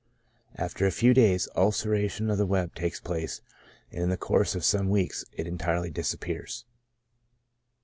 [0.55, 3.41] After a few days, ulceration cf the web takes place,
[3.91, 6.65] and in the course of some weeks it entirely disappears.